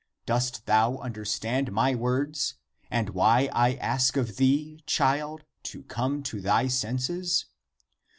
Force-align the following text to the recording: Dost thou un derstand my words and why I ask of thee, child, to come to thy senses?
Dost 0.25 0.65
thou 0.65 0.97
un 0.97 1.13
derstand 1.13 1.69
my 1.69 1.93
words 1.93 2.55
and 2.89 3.09
why 3.11 3.49
I 3.53 3.75
ask 3.75 4.17
of 4.17 4.37
thee, 4.37 4.81
child, 4.87 5.43
to 5.65 5.83
come 5.83 6.23
to 6.23 6.41
thy 6.41 6.69
senses? 6.69 7.45